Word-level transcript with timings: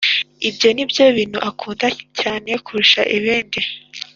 ibyo 0.49 0.69
nibyo 0.75 1.03
bintu 1.17 1.39
akunda 1.49 1.87
cyane 2.19 2.51
kurusha 2.65 3.01
ibindi 3.17 3.59